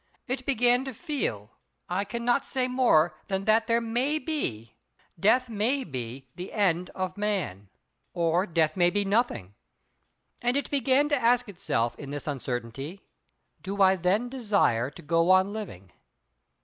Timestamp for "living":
15.53-15.91